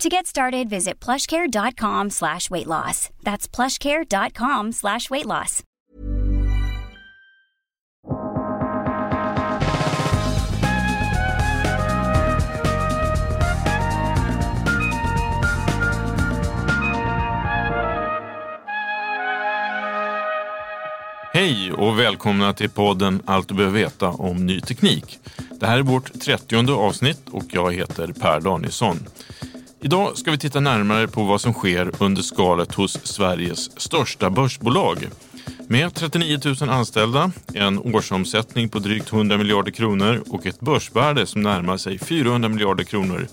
To 0.00 0.10
get 0.10 0.26
started, 0.26 0.68
visit 0.68 1.00
plushcare.com 1.00 2.10
slash 2.10 2.50
weight 2.50 2.66
loss. 2.66 3.08
That's 3.22 3.48
plushcare.com 3.48 4.72
slash 4.72 5.08
weight 5.10 5.26
loss. 5.26 5.62
Hej 21.32 21.72
och 21.72 21.98
välkomna 21.98 22.52
till 22.52 22.70
podden 22.70 23.22
Allt 23.24 23.48
du 23.48 23.54
behöver 23.54 23.78
veta 23.78 24.08
om 24.08 24.46
ny 24.46 24.60
teknik. 24.60 25.18
Det 25.60 25.66
här 25.66 25.78
är 25.78 25.82
vårt 25.82 26.20
30 26.20 26.70
avsnitt 26.72 27.28
och 27.30 27.44
jag 27.48 27.74
heter 27.74 28.12
Per 28.12 28.40
Danielsson. 28.40 28.98
Idag 29.86 30.18
ska 30.18 30.30
vi 30.30 30.38
titta 30.38 30.60
närmare 30.60 31.08
på 31.08 31.24
vad 31.24 31.40
som 31.40 31.52
sker 31.52 31.90
under 31.98 32.22
skalet 32.22 32.74
hos 32.74 33.06
Sveriges 33.06 33.80
största 33.80 34.30
börsbolag. 34.30 35.08
Med 35.68 35.94
39 35.94 36.38
000 36.60 36.68
anställda, 36.68 37.30
en 37.54 37.78
årsomsättning 37.78 38.68
på 38.68 38.78
drygt 38.78 39.12
100 39.12 39.38
miljarder 39.38 39.70
kronor 39.70 40.22
och 40.30 40.46
ett 40.46 40.60
börsvärde 40.60 41.26
som 41.26 41.42
närmar 41.42 41.76
sig 41.76 41.98
400 41.98 42.48
miljarder 42.48 42.84
kronor 42.84 43.26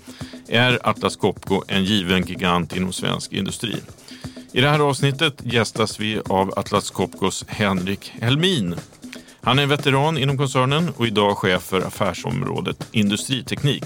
är 0.48 0.80
Atlas 0.90 1.16
Copco 1.16 1.62
en 1.68 1.84
given 1.84 2.24
gigant 2.24 2.76
inom 2.76 2.94
svensk 2.94 3.34
industri. 3.34 3.76
I 4.52 4.62
det 4.62 4.70
här 4.70 4.80
avsnittet 4.80 5.42
gästas 5.44 6.00
vi 6.00 6.22
av 6.30 6.54
Atlas 6.60 6.90
Copcos 6.90 7.46
Henrik 7.48 8.14
Helmin. 8.20 8.76
Han 9.42 9.60
är 9.60 9.66
veteran 9.66 10.18
inom 10.18 10.38
koncernen 10.38 10.90
och 10.98 11.08
idag 11.08 11.38
chef 11.38 11.64
för 11.64 11.82
affärsområdet 11.82 12.88
industriteknik. 12.92 13.84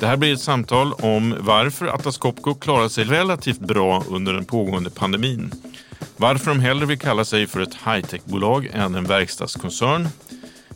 Det 0.00 0.06
här 0.06 0.16
blir 0.16 0.32
ett 0.32 0.40
samtal 0.40 0.92
om 0.92 1.34
varför 1.40 1.86
Atlas 1.86 2.18
Copco 2.18 2.54
klarat 2.54 2.92
sig 2.92 3.04
relativt 3.04 3.60
bra 3.60 4.04
under 4.08 4.32
den 4.32 4.44
pågående 4.44 4.90
pandemin. 4.90 5.52
Varför 6.16 6.50
de 6.50 6.60
hellre 6.60 6.86
vill 6.86 6.98
kalla 6.98 7.24
sig 7.24 7.46
för 7.46 7.60
ett 7.60 7.74
high-tech-bolag 7.74 8.68
än 8.72 8.94
en 8.94 9.04
verkstadskoncern. 9.04 10.08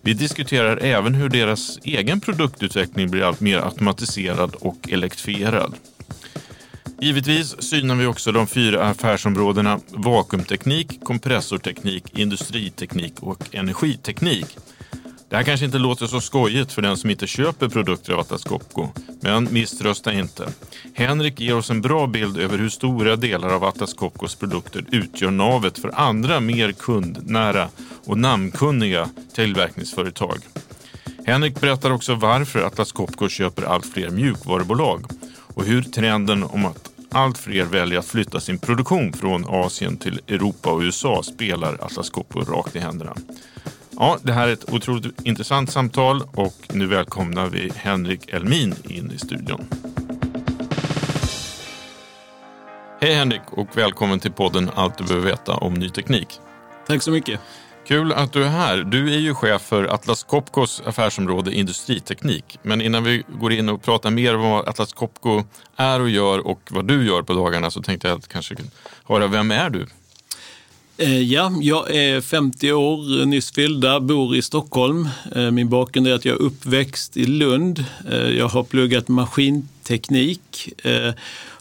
Vi 0.02 0.14
diskuterar 0.14 0.76
även 0.76 1.14
hur 1.14 1.28
deras 1.28 1.78
egen 1.82 2.20
produktutveckling 2.20 3.10
blir 3.10 3.22
allt 3.22 3.40
mer 3.40 3.58
automatiserad 3.58 4.54
och 4.54 4.88
elektrifierad. 4.90 5.74
Givetvis 7.00 7.62
synar 7.62 7.94
vi 7.94 8.06
också 8.06 8.32
de 8.32 8.46
fyra 8.46 8.84
affärsområdena 8.84 9.80
vakuumteknik, 9.88 11.04
kompressorteknik, 11.04 12.18
industriteknik 12.18 13.14
och 13.20 13.54
energiteknik. 13.54 14.46
Det 15.32 15.36
här 15.36 15.44
kanske 15.44 15.66
inte 15.66 15.78
låter 15.78 16.06
så 16.06 16.20
skojigt 16.20 16.72
för 16.72 16.82
den 16.82 16.96
som 16.96 17.10
inte 17.10 17.26
köper 17.26 17.68
produkter 17.68 18.12
av 18.12 18.20
Atlas 18.20 18.44
Copco, 18.44 18.88
men 19.20 19.48
misströsta 19.52 20.12
inte. 20.12 20.48
Henrik 20.94 21.40
ger 21.40 21.56
oss 21.56 21.70
en 21.70 21.80
bra 21.80 22.06
bild 22.06 22.38
över 22.38 22.58
hur 22.58 22.68
stora 22.68 23.16
delar 23.16 23.48
av 23.48 23.64
Atlas 23.64 23.94
Copcos 23.94 24.34
produkter 24.34 24.84
utgör 24.90 25.30
navet 25.30 25.78
för 25.78 26.00
andra 26.00 26.40
mer 26.40 26.72
kundnära 26.72 27.68
och 28.06 28.18
namnkunniga 28.18 29.08
tillverkningsföretag. 29.34 30.38
Henrik 31.26 31.60
berättar 31.60 31.90
också 31.90 32.14
varför 32.14 32.62
Atlas 32.62 32.92
Copco 32.92 33.28
köper 33.28 33.62
allt 33.62 33.86
fler 33.86 34.10
mjukvarubolag 34.10 35.04
och 35.54 35.64
hur 35.64 35.82
trenden 35.82 36.42
om 36.42 36.64
att 36.64 36.90
allt 37.10 37.38
fler 37.38 37.64
väljer 37.64 37.98
att 37.98 38.06
flytta 38.06 38.40
sin 38.40 38.58
produktion 38.58 39.12
från 39.12 39.44
Asien 39.48 39.96
till 39.96 40.20
Europa 40.28 40.70
och 40.70 40.80
USA 40.80 41.22
spelar 41.22 41.84
Atlas 41.84 42.10
Copco 42.10 42.40
rakt 42.40 42.76
i 42.76 42.78
händerna. 42.78 43.14
Ja, 43.96 44.18
det 44.22 44.32
här 44.32 44.48
är 44.48 44.52
ett 44.52 44.72
otroligt 44.72 45.26
intressant 45.26 45.70
samtal 45.70 46.22
och 46.34 46.54
nu 46.68 46.86
välkomnar 46.86 47.46
vi 47.46 47.72
Henrik 47.76 48.28
Elmin 48.28 48.74
in 48.84 49.10
i 49.10 49.18
studion. 49.18 49.64
Hej 53.00 53.14
Henrik 53.14 53.42
och 53.50 53.76
välkommen 53.76 54.20
till 54.20 54.32
podden 54.32 54.70
Allt 54.74 54.98
du 54.98 55.04
behöver 55.04 55.26
veta 55.26 55.52
om 55.52 55.74
ny 55.74 55.88
teknik. 55.88 56.40
Tack 56.86 57.02
så 57.02 57.10
mycket. 57.10 57.40
Kul 57.86 58.12
att 58.12 58.32
du 58.32 58.44
är 58.44 58.48
här. 58.48 58.76
Du 58.76 59.14
är 59.14 59.18
ju 59.18 59.34
chef 59.34 59.62
för 59.62 59.84
Atlas 59.84 60.22
Copcos 60.22 60.82
affärsområde 60.86 61.54
industriteknik. 61.54 62.58
Men 62.62 62.80
innan 62.80 63.04
vi 63.04 63.22
går 63.40 63.52
in 63.52 63.68
och 63.68 63.82
pratar 63.82 64.10
mer 64.10 64.34
om 64.36 64.50
vad 64.50 64.68
Atlas 64.68 64.92
Copco 64.92 65.42
är 65.76 66.00
och 66.00 66.10
gör 66.10 66.46
och 66.46 66.60
vad 66.70 66.84
du 66.88 67.06
gör 67.06 67.22
på 67.22 67.32
dagarna 67.32 67.70
så 67.70 67.82
tänkte 67.82 68.08
jag 68.08 68.18
att 68.18 68.28
kanske 68.28 68.54
höra, 69.04 69.26
vem 69.26 69.50
är 69.50 69.70
du? 69.70 69.86
Eh, 70.96 71.22
ja, 71.22 71.52
jag 71.60 71.94
är 71.94 72.20
50 72.20 72.72
år, 72.72 73.26
nyss 73.26 73.52
fyllda, 73.52 74.00
bor 74.00 74.36
i 74.36 74.42
Stockholm. 74.42 75.08
Eh, 75.34 75.50
min 75.50 75.68
bakgrund 75.68 76.06
är 76.06 76.14
att 76.14 76.24
jag 76.24 76.34
är 76.34 76.42
uppväxt 76.42 77.16
i 77.16 77.24
Lund. 77.24 77.84
Eh, 78.10 78.30
jag 78.30 78.48
har 78.48 78.64
pluggat 78.64 79.08
maskinteknik 79.08 80.68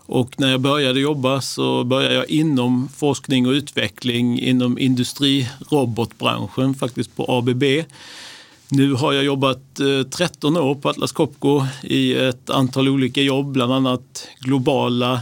och 0.06 0.40
när 0.40 0.52
jag 0.52 0.60
började 0.60 1.00
jobba 1.00 1.42
så 1.42 1.84
började 1.84 2.16
jag 2.16 2.30
inom 2.30 2.90
forskning 2.98 3.48
och 3.48 3.52
utveckling 3.52 4.40
inom 4.40 4.80
industrirobotbranschen, 4.80 6.74
faktiskt 6.74 7.16
på 7.16 7.26
ABB. 7.28 7.64
Nu 8.70 8.94
har 8.94 9.14
jag 9.14 9.24
jobbat 9.24 9.80
13 10.18 10.58
år 10.58 10.76
på 10.76 10.90
Atlas 10.90 11.12
Copco 11.12 11.66
i 11.84 12.14
ett 12.14 12.50
antal 12.50 12.90
olika 12.90 13.22
jobb, 13.22 13.52
bland 13.52 13.74
annat 13.74 14.28
globala 14.40 15.22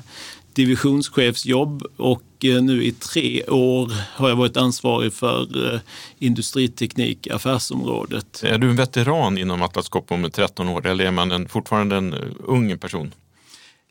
divisionschefsjobb 0.54 1.84
och 1.98 2.24
eh, 2.44 2.62
nu 2.62 2.84
i 2.84 2.92
tre 2.92 3.44
år 3.44 3.92
har 4.16 4.30
jag 4.30 4.36
varit 4.36 4.58
ansvarig 4.58 5.14
för 5.14 5.73
eh, 5.73 5.79
industriteknik, 6.20 7.28
affärsområdet. 7.28 8.44
Är 8.44 8.58
du 8.58 8.70
en 8.70 8.76
veteran 8.76 9.38
inom 9.38 9.62
Atlas 9.62 9.90
Copco 9.90 10.18
med 10.18 10.34
13 10.34 10.70
år 10.70 10.88
eller 10.88 11.06
är 11.06 11.12
man 11.12 11.32
en, 11.32 11.47
fortfarande 11.47 11.96
en 11.96 12.14
eh, 12.14 12.20
ung 12.46 12.78
person? 12.78 13.14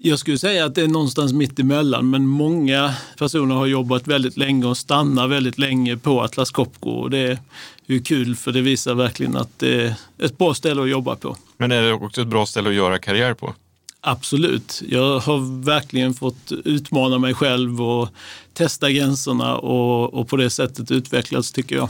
Jag 0.00 0.18
skulle 0.18 0.38
säga 0.38 0.64
att 0.64 0.74
det 0.74 0.82
är 0.82 0.88
någonstans 0.88 1.32
mitt 1.32 1.58
emellan, 1.58 2.10
men 2.10 2.26
många 2.26 2.94
personer 3.18 3.54
har 3.54 3.66
jobbat 3.66 4.06
väldigt 4.06 4.36
länge 4.36 4.66
och 4.66 4.76
stannar 4.76 5.28
väldigt 5.28 5.58
länge 5.58 5.96
på 5.96 6.22
Atlas 6.22 6.50
Copco. 6.50 6.90
Och 6.90 7.10
det 7.10 7.18
är 7.18 7.38
ju 7.86 8.02
kul 8.02 8.36
för 8.36 8.52
det 8.52 8.60
visar 8.60 8.94
verkligen 8.94 9.36
att 9.36 9.58
det 9.58 9.82
är 9.82 9.94
ett 10.18 10.38
bra 10.38 10.54
ställe 10.54 10.82
att 10.82 10.90
jobba 10.90 11.16
på. 11.16 11.36
Men 11.56 11.72
är 11.72 11.82
det 11.82 11.92
också 11.92 12.20
ett 12.20 12.28
bra 12.28 12.46
ställe 12.46 12.68
att 12.68 12.74
göra 12.74 12.98
karriär 12.98 13.34
på? 13.34 13.54
Absolut. 14.00 14.82
Jag 14.88 15.18
har 15.18 15.64
verkligen 15.64 16.14
fått 16.14 16.52
utmana 16.64 17.18
mig 17.18 17.34
själv 17.34 17.82
och 17.82 18.08
testa 18.52 18.90
gränserna 18.90 19.56
och, 19.56 20.14
och 20.14 20.28
på 20.28 20.36
det 20.36 20.50
sättet 20.50 20.90
utvecklas 20.90 21.52
tycker 21.52 21.76
jag. 21.76 21.88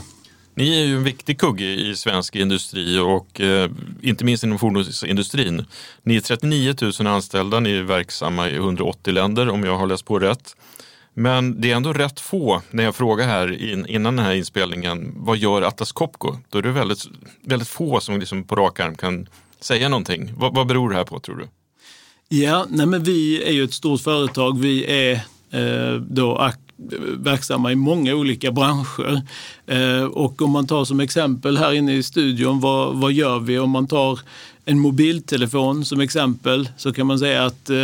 Ni 0.55 0.81
är 0.81 0.85
ju 0.85 0.95
en 0.95 1.03
viktig 1.03 1.39
kugge 1.39 1.65
i 1.65 1.95
svensk 1.95 2.35
industri 2.35 2.99
och 2.99 3.41
eh, 3.41 3.71
inte 4.01 4.25
minst 4.25 4.43
inom 4.43 4.59
fordonsindustrin. 4.59 5.65
Ni 6.03 6.15
är 6.15 6.21
39 6.21 6.75
000 6.99 7.07
anställda, 7.07 7.59
ni 7.59 7.71
är 7.71 7.83
verksamma 7.83 8.49
i 8.49 8.55
180 8.55 9.13
länder 9.13 9.49
om 9.49 9.63
jag 9.63 9.77
har 9.77 9.87
läst 9.87 10.05
på 10.05 10.19
rätt. 10.19 10.55
Men 11.13 11.61
det 11.61 11.71
är 11.71 11.75
ändå 11.75 11.93
rätt 11.93 12.19
få, 12.19 12.61
när 12.71 12.83
jag 12.83 12.95
frågar 12.95 13.27
här 13.27 13.61
innan 13.89 14.15
den 14.15 14.25
här 14.25 14.33
inspelningen, 14.33 15.13
vad 15.15 15.37
gör 15.37 15.61
Atlas 15.61 15.91
Copco? 15.91 16.35
Då 16.49 16.57
är 16.57 16.61
det 16.61 16.71
väldigt, 16.71 17.05
väldigt 17.41 17.69
få 17.69 17.99
som 17.99 18.19
liksom 18.19 18.43
på 18.43 18.55
rak 18.55 18.79
arm 18.79 18.95
kan 18.95 19.27
säga 19.59 19.89
någonting. 19.89 20.33
Vad, 20.37 20.55
vad 20.55 20.67
beror 20.67 20.89
det 20.89 20.95
här 20.95 21.03
på 21.03 21.19
tror 21.19 21.35
du? 21.35 21.47
Ja, 22.31 22.65
nej 22.69 22.85
men 22.85 23.03
vi 23.03 23.43
är 23.43 23.51
ju 23.51 23.63
ett 23.63 23.73
stort 23.73 24.01
företag. 24.01 24.59
Vi 24.59 24.85
är 24.85 25.13
eh, 25.51 26.01
då 26.01 26.51
verksamma 27.17 27.71
i 27.71 27.75
många 27.75 28.15
olika 28.15 28.51
branscher. 28.51 29.21
Eh, 29.67 30.03
och 30.03 30.41
om 30.41 30.51
man 30.51 30.67
tar 30.67 30.85
som 30.85 30.99
exempel 30.99 31.57
här 31.57 31.73
inne 31.73 31.93
i 31.93 32.03
studion, 32.03 32.59
vad, 32.59 32.95
vad 32.95 33.11
gör 33.11 33.39
vi? 33.39 33.59
Om 33.59 33.69
man 33.69 33.87
tar 33.87 34.19
en 34.69 34.79
mobiltelefon 34.79 35.85
som 35.85 35.99
exempel 35.99 36.69
så 36.77 36.93
kan 36.93 37.07
man 37.07 37.19
säga 37.19 37.45
att 37.45 37.69
eh, 37.69 37.83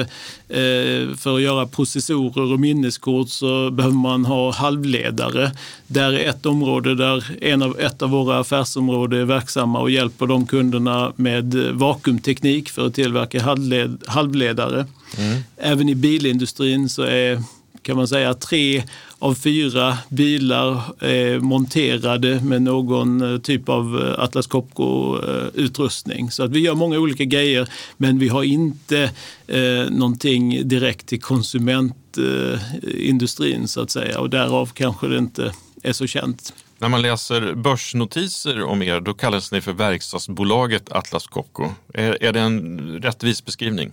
eh, 0.59 1.15
för 1.17 1.35
att 1.35 1.41
göra 1.41 1.67
processorer 1.67 2.53
och 2.53 2.59
minneskort 2.59 3.29
så 3.29 3.71
behöver 3.71 3.95
man 3.95 4.25
ha 4.25 4.51
halvledare. 4.51 5.51
Där 5.87 6.13
är 6.13 6.29
ett 6.29 6.45
område 6.45 6.95
där 6.95 7.37
en 7.41 7.61
av, 7.61 7.79
ett 7.79 8.01
av 8.01 8.09
våra 8.09 8.39
affärsområden 8.39 9.19
är 9.19 9.25
verksamma 9.25 9.79
och 9.79 9.91
hjälper 9.91 10.25
de 10.25 10.47
kunderna 10.47 11.13
med 11.15 11.53
vakuumteknik 11.73 12.69
för 12.69 12.87
att 12.87 12.93
tillverka 12.93 13.43
halvled, 13.43 14.03
halvledare. 14.07 14.85
Mm. 15.17 15.41
Även 15.57 15.89
i 15.89 15.95
bilindustrin 15.95 16.89
så 16.89 17.03
är 17.03 17.43
kan 17.85 17.97
man 17.97 18.07
säga 18.07 18.33
tre 18.33 18.83
av 19.19 19.35
fyra 19.35 19.97
bilar 20.09 20.81
är 20.99 21.39
monterade 21.39 22.41
med 22.43 22.61
någon 22.61 23.33
eh, 23.33 23.39
typ 23.39 23.69
av 23.69 24.01
eh, 24.01 24.19
Atlas 24.23 24.47
Copco-utrustning. 24.47 26.31
Så 26.31 26.43
att 26.43 26.51
vi 26.51 26.59
gör 26.59 26.75
många 26.75 26.99
olika 26.99 27.23
grejer, 27.23 27.69
men 27.97 28.19
vi 28.19 28.27
har 28.27 28.43
inte 28.43 29.11
eh, 29.47 29.89
någonting 29.89 30.67
direkt 30.67 31.07
till 31.07 31.21
konsumentindustrin 31.21 33.61
eh, 33.61 33.65
så 33.65 33.81
att 33.81 33.91
säga 33.91 34.19
och 34.19 34.29
därav 34.29 34.71
kanske 34.73 35.07
det 35.07 35.17
inte 35.17 35.53
är 35.83 35.93
så 35.93 36.07
känt. 36.07 36.53
När 36.77 36.89
man 36.89 37.01
läser 37.01 37.53
börsnotiser 37.53 38.63
om 38.63 38.81
er, 38.81 38.99
då 38.99 39.13
kallas 39.13 39.51
ni 39.51 39.61
för 39.61 39.73
verkstadsbolaget 39.73 40.91
Atlas 40.91 41.27
Copco. 41.27 41.69
Är, 41.93 42.23
är 42.23 42.33
det 42.33 42.39
en 42.39 42.79
rättvis 43.01 43.45
beskrivning? 43.45 43.91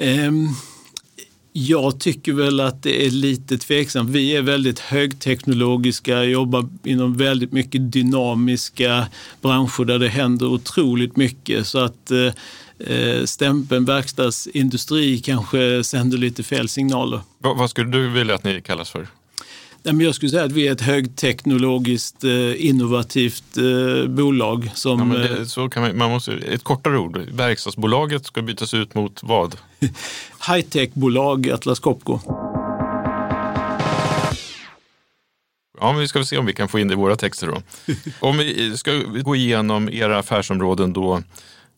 Um, 0.00 0.56
jag 1.52 2.00
tycker 2.00 2.32
väl 2.32 2.60
att 2.60 2.82
det 2.82 3.06
är 3.06 3.10
lite 3.10 3.58
tveksamt. 3.58 4.10
Vi 4.10 4.36
är 4.36 4.42
väldigt 4.42 4.78
högteknologiska, 4.78 6.24
jobbar 6.24 6.68
inom 6.84 7.16
väldigt 7.16 7.52
mycket 7.52 7.92
dynamiska 7.92 9.06
branscher 9.42 9.84
där 9.84 9.98
det 9.98 10.08
händer 10.08 10.46
otroligt 10.46 11.16
mycket. 11.16 11.66
Så 11.66 11.78
att 11.78 12.10
eh, 12.10 12.32
eh 12.94 13.24
stämpeln 13.24 13.84
verkstadsindustri 13.84 15.18
kanske 15.18 15.84
sänder 15.84 16.18
lite 16.18 16.42
fel 16.42 16.68
signaler. 16.68 17.20
Vad, 17.38 17.58
vad 17.58 17.70
skulle 17.70 17.90
du 17.90 18.08
vilja 18.08 18.34
att 18.34 18.44
ni 18.44 18.62
kallas 18.62 18.90
för? 18.90 19.06
Jag 19.82 20.14
skulle 20.14 20.30
säga 20.30 20.44
att 20.44 20.52
vi 20.52 20.68
är 20.68 20.72
ett 20.72 20.80
högteknologiskt 20.80 22.24
eh, 22.24 22.66
innovativt 22.66 23.56
eh, 23.56 24.08
bolag. 24.08 24.70
Som, 24.74 25.12
ja, 25.12 25.18
det, 25.18 25.46
så 25.46 25.68
kan 25.68 25.82
man, 25.82 25.98
man 25.98 26.10
måste, 26.10 26.32
ett 26.32 26.64
kortare 26.64 26.98
ord, 26.98 27.18
verkstadsbolaget 27.32 28.26
ska 28.26 28.42
bytas 28.42 28.74
ut 28.74 28.94
mot 28.94 29.22
vad? 29.22 29.56
High-tech-bolag 30.48 31.50
Atlas 31.50 31.78
Copco. 31.78 32.18
Ja, 35.80 35.92
men 35.92 36.00
vi 36.00 36.08
ska 36.08 36.24
se 36.24 36.38
om 36.38 36.46
vi 36.46 36.52
kan 36.52 36.68
få 36.68 36.78
in 36.78 36.88
det 36.88 36.92
i 36.92 36.96
våra 36.96 37.16
texter 37.16 37.46
då. 37.46 37.62
om 38.20 38.38
vi 38.38 38.76
ska 38.76 38.92
gå 39.22 39.36
igenom 39.36 39.88
era 39.88 40.18
affärsområden 40.18 40.92
då, 40.92 41.22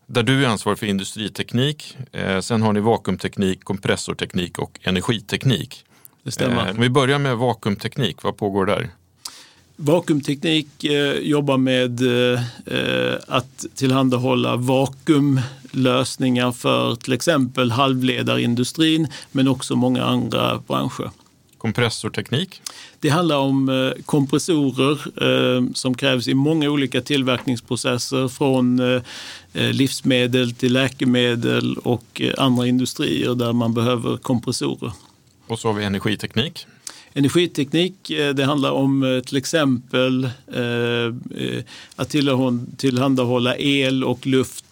där 0.06 0.22
du 0.22 0.44
är 0.44 0.48
ansvarig 0.48 0.78
för 0.78 0.86
industriteknik. 0.86 1.96
Eh, 2.12 2.40
sen 2.40 2.62
har 2.62 2.72
ni 2.72 2.80
vakuumteknik, 2.80 3.64
kompressorteknik 3.64 4.58
och 4.58 4.78
energiteknik. 4.82 5.84
Det 6.22 6.30
stämmer. 6.30 6.68
Eh, 6.68 6.74
vi 6.78 6.88
börjar 6.88 7.18
med 7.18 7.36
vakuumteknik, 7.36 8.22
vad 8.22 8.36
pågår 8.36 8.66
där? 8.66 8.88
Vakuumteknik 9.76 10.84
eh, 10.84 11.12
jobbar 11.12 11.58
med 11.58 12.00
eh, 12.34 12.40
att 13.28 13.66
tillhandahålla 13.74 14.56
vakuumlösningar 14.56 16.52
för 16.52 16.94
till 16.94 17.12
exempel 17.12 17.70
halvledarindustrin 17.70 19.08
men 19.32 19.48
också 19.48 19.76
många 19.76 20.04
andra 20.04 20.62
branscher. 20.66 21.10
Kompressorteknik? 21.58 22.62
Det 23.00 23.08
handlar 23.08 23.36
om 23.36 23.68
eh, 23.68 24.02
kompressorer 24.04 24.92
eh, 25.22 25.64
som 25.74 25.94
krävs 25.94 26.28
i 26.28 26.34
många 26.34 26.70
olika 26.70 27.00
tillverkningsprocesser 27.00 28.28
från 28.28 28.80
eh, 28.80 29.02
livsmedel 29.52 30.54
till 30.54 30.72
läkemedel 30.72 31.76
och 31.76 32.22
andra 32.38 32.66
industrier 32.66 33.34
där 33.34 33.52
man 33.52 33.74
behöver 33.74 34.16
kompressorer. 34.16 34.92
Och 35.52 35.58
så 35.58 35.68
har 35.68 35.74
vi 35.74 35.84
energiteknik. 35.84 36.66
Energiteknik, 37.14 38.10
eh, 38.10 38.34
det 38.34 38.44
handlar 38.44 38.70
om 38.70 39.02
eh, 39.02 39.20
till 39.20 39.36
exempel 39.36 40.24
eh, 40.24 41.62
att 41.96 42.14
tillhandahålla 42.76 43.56
el 43.56 44.04
och 44.04 44.26
luft 44.26 44.64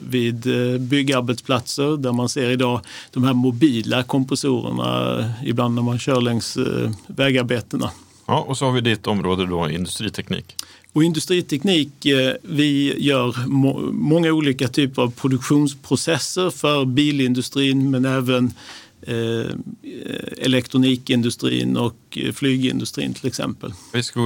vid 0.00 0.46
byggarbetsplatser 0.80 1.96
där 1.96 2.12
man 2.12 2.28
ser 2.28 2.50
idag 2.50 2.80
de 3.12 3.24
här 3.24 3.32
mobila 3.32 4.02
kompressorerna 4.02 5.32
ibland 5.44 5.74
när 5.74 5.82
man 5.82 5.98
kör 5.98 6.20
längs 6.20 6.58
vägarbetena. 7.06 7.90
Ja, 8.26 8.44
och 8.48 8.58
så 8.58 8.64
har 8.64 8.72
vi 8.72 8.80
ditt 8.80 9.06
område 9.06 9.46
då, 9.46 9.70
industriteknik. 9.70 10.54
Och 10.92 11.04
industriteknik, 11.04 12.06
vi 12.42 12.94
gör 12.98 13.46
må 13.46 13.80
många 13.92 14.32
olika 14.32 14.68
typer 14.68 15.02
av 15.02 15.10
produktionsprocesser 15.10 16.50
för 16.50 16.84
bilindustrin 16.84 17.90
men 17.90 18.04
även 18.04 18.52
Eh, 19.08 19.14
eh, 19.14 20.44
elektronikindustrin 20.44 21.76
och 21.76 21.96
eh, 22.16 22.32
flygindustrin 22.32 23.14
till 23.14 23.26
exempel. 23.26 23.72
Vi 23.92 24.02
ska 24.02 24.20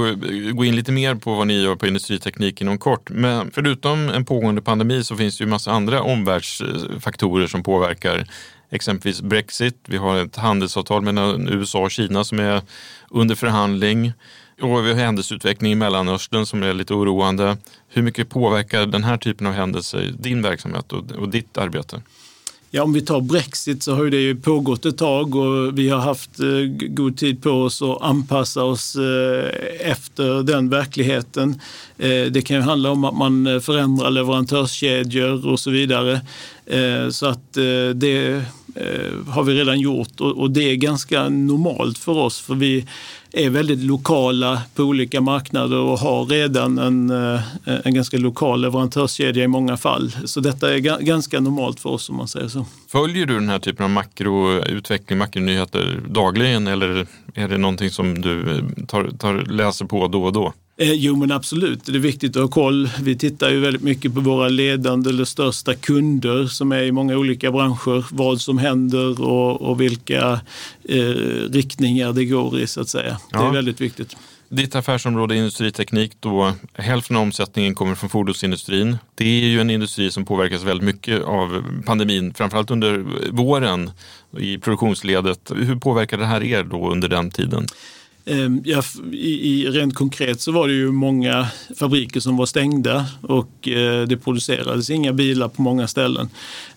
gå 0.53 0.65
in 0.65 0.75
lite 0.75 0.91
mer 0.91 1.15
på 1.15 1.35
vad 1.35 1.47
ni 1.47 1.61
gör 1.61 1.75
på 1.75 1.87
industriteknik 1.87 2.61
inom 2.61 2.77
kort. 2.77 3.09
Men 3.09 3.51
förutom 3.51 4.09
en 4.09 4.25
pågående 4.25 4.61
pandemi 4.61 5.03
så 5.03 5.15
finns 5.15 5.37
det 5.37 5.43
ju 5.43 5.49
massa 5.49 5.71
andra 5.71 6.01
omvärldsfaktorer 6.01 7.47
som 7.47 7.63
påverkar 7.63 8.27
exempelvis 8.71 9.21
Brexit. 9.21 9.77
Vi 9.87 9.97
har 9.97 10.17
ett 10.17 10.35
handelsavtal 10.35 11.01
mellan 11.01 11.49
USA 11.49 11.79
och 11.79 11.91
Kina 11.91 12.23
som 12.23 12.39
är 12.39 12.61
under 13.09 13.35
förhandling. 13.35 14.13
Och 14.61 14.85
vi 14.85 14.93
har 14.93 14.99
händelseutveckling 14.99 15.71
i 15.71 15.75
Mellanöstern 15.75 16.45
som 16.45 16.63
är 16.63 16.73
lite 16.73 16.93
oroande. 16.93 17.57
Hur 17.89 18.01
mycket 18.01 18.29
påverkar 18.29 18.85
den 18.85 19.03
här 19.03 19.17
typen 19.17 19.47
av 19.47 19.53
händelser 19.53 20.13
din 20.19 20.41
verksamhet 20.41 20.93
och, 20.93 21.11
och 21.11 21.29
ditt 21.29 21.57
arbete? 21.57 22.01
Ja, 22.73 22.83
om 22.83 22.93
vi 22.93 23.01
tar 23.01 23.21
Brexit 23.21 23.83
så 23.83 23.95
har 23.95 24.05
det 24.05 24.21
ju 24.21 24.35
pågått 24.35 24.85
ett 24.85 24.97
tag 24.97 25.35
och 25.35 25.79
vi 25.79 25.89
har 25.89 25.99
haft 25.99 26.39
eh, 26.39 26.47
god 26.87 27.17
tid 27.17 27.43
på 27.43 27.49
oss 27.49 27.81
att 27.81 28.01
anpassa 28.01 28.63
oss 28.63 28.95
eh, 28.95 29.91
efter 29.91 30.43
den 30.43 30.69
verkligheten. 30.69 31.61
Eh, 31.97 32.25
det 32.25 32.41
kan 32.45 32.57
ju 32.57 32.61
handla 32.63 32.91
om 32.91 33.03
att 33.03 33.17
man 33.17 33.61
förändrar 33.61 34.09
leverantörskedjor 34.09 35.47
och 35.47 35.59
så 35.59 35.71
vidare. 35.71 36.21
Så 37.11 37.25
att 37.25 37.53
det 37.95 38.43
har 39.27 39.43
vi 39.43 39.53
redan 39.53 39.79
gjort 39.79 40.21
och 40.21 40.51
det 40.51 40.71
är 40.71 40.75
ganska 40.75 41.29
normalt 41.29 41.97
för 41.97 42.11
oss 42.11 42.39
för 42.39 42.55
vi 42.55 42.85
är 43.33 43.49
väldigt 43.49 43.79
lokala 43.79 44.61
på 44.75 44.83
olika 44.83 45.21
marknader 45.21 45.77
och 45.77 45.99
har 45.99 46.25
redan 46.25 46.77
en, 46.77 47.09
eh, 47.09 47.41
en 47.83 47.93
ganska 47.93 48.17
lokal 48.17 48.61
leverantörskedja 48.61 49.43
i 49.43 49.47
många 49.47 49.77
fall. 49.77 50.11
Så 50.25 50.39
detta 50.39 50.75
är 50.75 50.79
ganska 51.01 51.39
normalt 51.39 51.79
för 51.79 51.89
oss 51.89 52.09
om 52.09 52.15
man 52.15 52.27
säger 52.27 52.47
så. 52.47 52.65
Följer 52.87 53.25
du 53.25 53.33
den 53.33 53.49
här 53.49 53.59
typen 53.59 53.83
av 53.83 53.89
makroutveckling, 53.89 55.19
makronyheter 55.19 56.01
dagligen 56.07 56.67
eller 56.67 57.07
är 57.33 57.47
det 57.47 57.57
någonting 57.57 57.89
som 57.89 58.21
du 58.21 58.57
eh, 58.57 58.85
tar, 58.87 59.11
tar, 59.17 59.33
läser 59.33 59.85
på 59.85 60.07
då 60.07 60.23
och 60.23 60.33
då? 60.33 60.53
Eh, 60.81 60.93
jo 60.93 61.15
men 61.15 61.31
absolut, 61.31 61.85
det 61.85 61.91
är 61.91 61.99
viktigt 61.99 62.35
att 62.35 62.41
ha 62.41 62.49
koll. 62.49 62.89
Vi 63.01 63.17
tittar 63.17 63.49
ju 63.49 63.59
väldigt 63.59 63.81
mycket 63.81 64.13
på 64.13 64.19
våra 64.19 64.49
ledande 64.49 65.09
eller 65.09 65.25
största 65.25 65.73
kunder 65.75 66.45
som 66.45 66.71
är 66.71 66.83
i 66.83 66.91
många 66.91 67.17
olika 67.17 67.51
branscher. 67.51 68.05
Vad 68.11 68.41
som 68.41 68.57
händer 68.57 69.21
och, 69.21 69.61
och 69.61 69.81
vilka 69.81 70.39
eh, 70.83 70.99
riktningar 71.51 72.13
det 72.13 72.25
går 72.25 72.59
i 72.59 72.67
så 72.67 72.81
att 72.81 72.89
säga. 72.89 73.17
Ja. 73.31 73.41
Det 73.41 73.47
är 73.47 73.51
väldigt 73.51 73.81
viktigt. 73.81 74.15
Ditt 74.49 74.75
affärsområde 74.75 75.35
industriteknik, 75.35 76.11
då 76.19 76.53
hälften 76.73 77.15
av 77.15 77.21
omsättningen 77.21 77.75
kommer 77.75 77.95
från 77.95 78.09
fordonsindustrin. 78.09 78.97
Det 79.15 79.25
är 79.25 79.47
ju 79.47 79.61
en 79.61 79.69
industri 79.69 80.11
som 80.11 80.25
påverkas 80.25 80.63
väldigt 80.63 80.85
mycket 80.85 81.23
av 81.23 81.63
pandemin, 81.85 82.33
framförallt 82.33 82.71
under 82.71 83.05
våren 83.31 83.91
i 84.37 84.57
produktionsledet. 84.57 85.51
Hur 85.55 85.75
påverkar 85.75 86.17
det 86.17 86.25
här 86.25 86.43
er 86.43 86.63
då 86.63 86.91
under 86.91 87.09
den 87.09 87.31
tiden? 87.31 87.67
Ehm, 88.25 88.61
ja, 88.65 88.83
i, 89.11 89.67
rent 89.69 89.95
konkret 89.95 90.41
så 90.41 90.51
var 90.51 90.67
det 90.67 90.73
ju 90.73 90.91
många 90.91 91.47
fabriker 91.79 92.19
som 92.19 92.37
var 92.37 92.45
stängda 92.45 93.05
och 93.21 93.67
eh, 93.67 94.07
det 94.07 94.17
producerades 94.17 94.89
inga 94.89 95.13
bilar 95.13 95.47
på 95.47 95.61
många 95.61 95.87
ställen. 95.87 96.29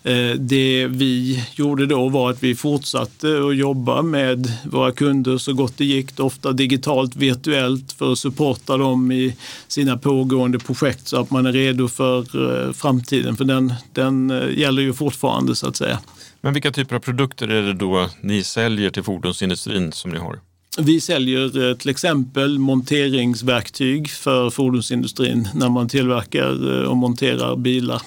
Eh, 0.02 0.30
det 0.30 0.86
vi 0.86 1.44
gjorde 1.54 1.86
då 1.86 2.08
var 2.08 2.30
att 2.30 2.42
vi 2.42 2.54
fortsatte 2.54 3.46
att 3.48 3.56
jobba 3.56 4.02
med 4.02 4.52
våra 4.64 4.92
kunder 4.92 5.38
så 5.38 5.52
gott 5.52 5.78
det 5.78 5.84
gick, 5.84 6.20
ofta 6.20 6.52
digitalt, 6.52 7.16
virtuellt 7.16 7.92
för 7.92 8.12
att 8.12 8.18
supporta 8.18 8.76
dem 8.76 9.12
i 9.12 9.36
sina 9.68 9.98
pågående 9.98 10.58
projekt 10.58 11.08
så 11.08 11.20
att 11.20 11.30
man 11.30 11.46
är 11.46 11.52
redo 11.52 11.88
för 11.88 12.18
eh, 12.66 12.72
framtiden. 12.72 13.36
För 13.36 13.44
den, 13.44 13.74
den 13.92 14.42
gäller 14.56 14.82
ju 14.82 14.92
fortfarande 14.92 15.54
så 15.54 15.68
att 15.68 15.76
säga. 15.76 15.98
Men 16.40 16.52
vilka 16.52 16.72
typer 16.72 16.96
av 16.96 17.00
produkter 17.00 17.48
är 17.48 17.62
det 17.62 17.72
då 17.72 18.10
ni 18.20 18.42
säljer 18.42 18.90
till 18.90 19.02
fordonsindustrin 19.02 19.92
som 19.92 20.10
ni 20.10 20.18
har? 20.18 20.38
Vi 20.78 21.00
säljer 21.00 21.70
eh, 21.70 21.76
till 21.76 21.90
exempel 21.90 22.58
monteringsverktyg 22.58 24.10
för 24.10 24.50
fordonsindustrin 24.50 25.48
när 25.54 25.68
man 25.68 25.88
tillverkar 25.88 26.84
och 26.84 26.96
monterar 26.96 27.56
bilar. 27.56 28.02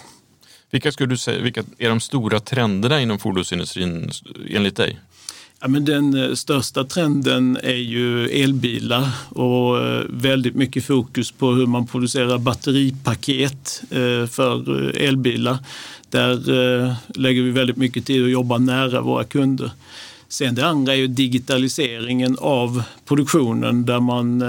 Vilka 0.72 0.92
skulle 0.92 1.10
du 1.10 1.18
säga 1.18 1.42
vilka 1.42 1.64
är 1.78 1.90
de 1.90 2.00
stora 2.00 2.40
trenderna 2.40 3.02
inom 3.02 3.20
fordonsindustrin 3.20 4.12
enligt 4.50 4.76
dig? 4.76 5.00
Ja, 5.60 5.68
men 5.68 5.86
den 5.86 6.14
eh, 6.14 6.34
största 6.34 6.84
trenden 6.84 7.58
är 7.64 7.76
ju 7.76 8.30
elbilar 8.30 9.10
och 9.30 9.86
eh, 9.86 10.04
väldigt 10.10 10.56
mycket 10.56 10.86
fokus 10.86 11.32
på 11.32 11.52
hur 11.52 11.66
man 11.66 11.88
producerar 11.88 12.38
batteripaket 12.38 13.84
eh, 13.90 14.28
för 14.28 14.70
elbilar. 14.98 15.58
Där 16.10 17.20
lägger 17.20 17.42
vi 17.42 17.52
väldigt 17.52 17.78
mycket 17.78 18.06
tid 18.06 18.24
att 18.24 18.32
jobba 18.32 18.58
nära 18.58 19.02
våra 19.02 19.24
kunder. 19.24 19.72
Sen 20.30 20.56
det 20.56 20.66
andra 20.66 20.94
är 20.94 20.98
ju 20.98 21.08
digitaliseringen 21.08 22.38
av 22.40 22.84
produktionen 23.06 23.86
där 23.86 24.00
man 24.00 24.44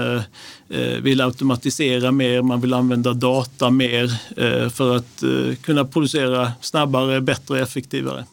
vill 1.01 1.21
automatisera 1.21 2.11
mer, 2.11 2.41
man 2.41 2.61
vill 2.61 2.73
använda 2.73 3.13
data 3.13 3.69
mer 3.69 4.07
för 4.69 4.95
att 4.95 5.23
kunna 5.61 5.85
producera 5.85 6.51
snabbare, 6.61 7.21
bättre, 7.21 7.61
effektivare 7.61 8.25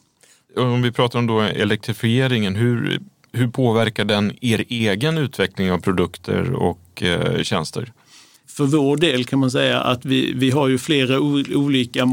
om 0.56 0.82
vi 0.82 0.92
pratar 0.92 1.18
om 1.18 1.26
då 1.26 1.40
elektrifieringen, 1.40 2.56
hur, 2.56 3.00
hur 3.32 3.48
påverkar 3.48 4.04
den 4.04 4.32
er 4.40 4.64
egen 4.68 5.18
utveckling 5.18 5.72
av 5.72 5.78
produkter 5.78 6.52
och 6.52 7.02
eh, 7.02 7.42
tjänster? 7.42 7.92
För 8.48 8.64
vår 8.64 8.96
del 8.96 9.24
kan 9.24 9.38
man 9.38 9.50
säga 9.50 9.80
att 9.80 10.04
vi, 10.04 10.32
vi 10.32 10.50
har 10.50 10.68
ju 10.68 10.78
flera 10.78 11.20
olika 11.20 12.06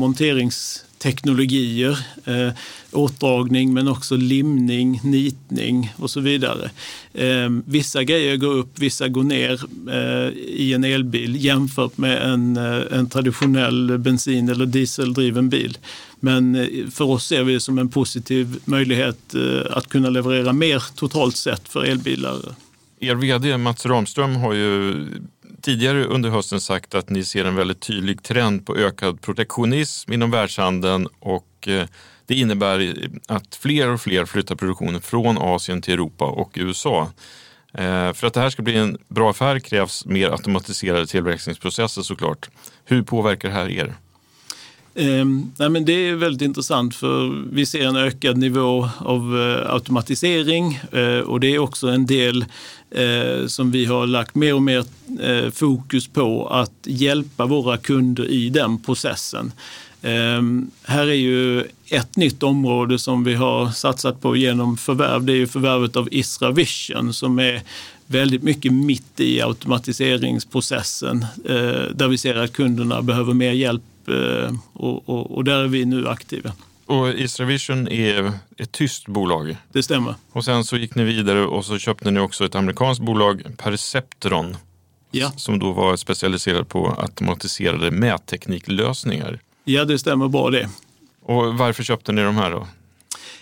teknologier, 1.03 1.97
Eh, 2.25 2.53
åtdragning 2.91 3.73
men 3.73 3.87
också 3.87 4.15
limning, 4.15 4.99
nitning 5.03 5.93
och 5.97 6.09
så 6.09 6.19
vidare. 6.19 6.69
Eh, 7.13 7.49
vissa 7.65 8.03
grejer 8.03 8.37
går 8.37 8.53
upp, 8.53 8.79
vissa 8.79 9.07
går 9.07 9.23
ner 9.23 9.61
eh, 9.91 10.29
i 10.37 10.73
en 10.73 10.83
elbil 10.83 11.45
jämfört 11.45 11.97
med 11.97 12.21
en, 12.33 12.57
eh, 12.57 12.99
en 12.99 13.09
traditionell 13.09 13.97
bensin 13.97 14.49
eller 14.49 14.65
dieseldriven 14.65 15.49
bil. 15.49 15.77
Men 16.19 16.55
eh, 16.55 16.89
för 16.91 17.05
oss 17.05 17.25
ser 17.27 17.43
vi 17.43 17.53
det 17.53 17.59
som 17.59 17.79
en 17.79 17.89
positiv 17.89 18.59
möjlighet 18.65 19.35
eh, 19.35 19.77
att 19.77 19.89
kunna 19.89 20.09
leverera 20.09 20.53
mer 20.53 20.83
totalt 20.95 21.35
sett 21.35 21.69
för 21.69 21.83
elbilar. 21.83 22.39
Er 22.99 23.15
vd 23.15 23.57
Mats 23.57 23.85
Ramström 23.85 24.35
har 24.35 24.53
ju 24.53 25.05
tidigare 25.63 26.05
under 26.05 26.29
hösten 26.29 26.61
sagt 26.61 26.95
att 26.95 27.09
ni 27.09 27.25
ser 27.25 27.45
en 27.45 27.55
väldigt 27.55 27.79
tydlig 27.79 28.23
trend 28.23 28.65
på 28.65 28.75
ökad 28.75 29.21
protektionism 29.21 30.13
inom 30.13 30.31
världshandeln 30.31 31.07
och 31.19 31.67
eh, 31.67 31.87
det 32.25 32.35
innebär 32.35 33.07
att 33.27 33.55
fler 33.55 33.89
och 33.89 34.01
fler 34.01 34.25
flyttar 34.25 34.55
produktionen 34.55 35.01
från 35.01 35.37
Asien 35.37 35.81
till 35.81 35.93
Europa 35.93 36.25
och 36.25 36.51
USA. 36.55 37.11
Eh, 37.73 38.13
för 38.13 38.27
att 38.27 38.33
det 38.33 38.39
här 38.39 38.49
ska 38.49 38.61
bli 38.61 38.77
en 38.77 38.97
bra 39.07 39.29
affär 39.29 39.59
krävs 39.59 40.05
mer 40.05 40.29
automatiserade 40.29 41.07
tillverkningsprocesser 41.07 42.01
såklart. 42.01 42.49
Hur 42.85 43.03
påverkar 43.03 43.49
det 43.49 43.55
här 43.55 43.69
er? 43.69 43.95
Eh, 44.95 45.25
nej 45.57 45.69
men 45.69 45.85
det 45.85 45.93
är 45.93 46.15
väldigt 46.15 46.41
intressant 46.41 46.95
för 46.95 47.43
vi 47.51 47.65
ser 47.65 47.87
en 47.87 47.95
ökad 47.95 48.37
nivå 48.37 48.89
av 48.97 49.39
eh, 49.41 49.73
automatisering 49.73 50.79
eh, 50.91 51.19
och 51.19 51.39
det 51.39 51.55
är 51.55 51.59
också 51.59 51.87
en 51.87 52.05
del 52.05 52.45
eh, 52.91 53.47
som 53.47 53.71
vi 53.71 53.85
har 53.85 54.07
lagt 54.07 54.35
mer 54.35 54.53
och 54.53 54.61
mer 54.61 54.85
eh, 55.21 55.51
fokus 55.51 56.07
på 56.07 56.47
att 56.47 56.73
hjälpa 56.83 57.45
våra 57.45 57.77
kunder 57.77 58.25
i 58.25 58.49
den 58.49 58.77
processen. 58.77 59.51
Ehm, 60.01 60.71
här 60.83 61.07
är 61.07 61.13
ju 61.13 61.63
ett 61.85 62.15
nytt 62.15 62.43
område 62.43 62.99
som 62.99 63.23
vi 63.23 63.33
har 63.33 63.69
satsat 63.69 64.21
på 64.21 64.35
genom 64.35 64.77
förvärv. 64.77 65.23
Det 65.23 65.33
är 65.33 65.37
ju 65.37 65.47
förvärvet 65.47 65.95
av 65.95 66.07
Isra 66.11 66.51
Vision 66.51 67.13
som 67.13 67.39
är 67.39 67.61
väldigt 68.07 68.43
mycket 68.43 68.73
mitt 68.73 69.19
i 69.19 69.41
automatiseringsprocessen 69.41 71.25
eh, 71.45 71.95
där 71.95 72.07
vi 72.07 72.17
ser 72.17 72.35
att 72.35 72.53
kunderna 72.53 73.01
behöver 73.01 73.33
mer 73.33 73.51
hjälp 73.51 73.83
och, 74.73 75.09
och, 75.09 75.31
och 75.37 75.43
där 75.43 75.63
är 75.63 75.67
vi 75.67 75.85
nu 75.85 76.07
aktiva. 76.07 76.53
Och 76.85 77.09
Isravision 77.09 77.87
är 77.87 78.31
ett 78.57 78.71
tyst 78.71 79.07
bolag? 79.07 79.57
Det 79.71 79.83
stämmer. 79.83 80.15
Och 80.31 80.45
sen 80.45 80.63
så 80.63 80.77
gick 80.77 80.95
ni 80.95 81.03
vidare 81.03 81.45
och 81.45 81.65
så 81.65 81.77
köpte 81.77 82.11
ni 82.11 82.19
också 82.19 82.45
ett 82.45 82.55
amerikanskt 82.55 83.03
bolag, 83.03 83.43
Perceptron. 83.57 84.57
Ja. 85.11 85.31
Som 85.31 85.59
då 85.59 85.71
var 85.71 85.95
specialiserat 85.95 86.69
på 86.69 86.95
automatiserade 86.97 87.91
mättekniklösningar. 87.91 89.39
Ja, 89.63 89.85
det 89.85 89.99
stämmer 89.99 90.27
bra 90.27 90.49
det. 90.49 90.69
Och 91.21 91.57
varför 91.57 91.83
köpte 91.83 92.11
ni 92.11 92.21
de 92.21 92.35
här 92.35 92.51
då? 92.51 92.67